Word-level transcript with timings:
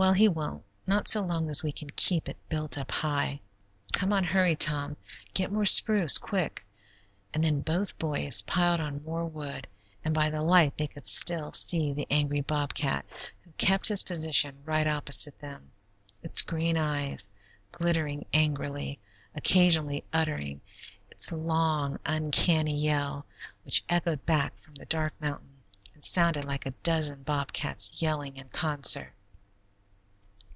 "Well, 0.00 0.12
he 0.12 0.28
won't, 0.28 0.62
not 0.86 1.08
so 1.08 1.22
long 1.22 1.50
as 1.50 1.64
we 1.64 1.72
can 1.72 1.90
keep 1.90 2.28
it 2.28 2.36
built 2.48 2.78
up 2.78 2.92
high. 2.92 3.40
Come 3.92 4.12
on; 4.12 4.22
hurry, 4.22 4.54
Tom. 4.54 4.96
Get 5.34 5.50
more 5.50 5.64
spruce, 5.64 6.18
quick," 6.18 6.64
and 7.34 7.42
then 7.42 7.62
both 7.62 7.98
boys 7.98 8.42
piled 8.42 8.78
on 8.80 9.02
more 9.02 9.24
wood, 9.24 9.66
and 10.04 10.14
by 10.14 10.30
the 10.30 10.40
light 10.40 10.78
they 10.78 10.86
could 10.86 11.04
still 11.04 11.52
see 11.52 11.92
the 11.92 12.06
angry 12.10 12.42
bobcat, 12.42 13.04
who 13.42 13.50
kept 13.58 13.88
his 13.88 14.04
position 14.04 14.58
right 14.64 14.86
opposite 14.86 15.40
them, 15.40 15.72
its 16.22 16.42
green 16.42 16.76
eyes 16.76 17.26
glittering 17.72 18.24
angrily, 18.32 19.00
occasionally 19.34 20.04
uttering 20.12 20.60
its 21.10 21.32
long, 21.32 21.98
uncanny 22.06 22.76
yell, 22.78 23.26
which 23.64 23.82
echoed 23.88 24.24
back 24.24 24.56
from 24.60 24.76
the 24.76 24.86
dark 24.86 25.12
mountain 25.20 25.56
and 25.92 26.04
sounded 26.04 26.44
like 26.44 26.66
a 26.66 26.70
dozen 26.84 27.24
bobcats 27.24 28.00
yelling 28.00 28.36
in 28.36 28.48
concert. 28.50 29.12